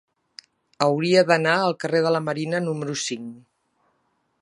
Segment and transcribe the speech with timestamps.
[0.85, 3.33] Hauria d'anar al carrer de la Marina número cinc.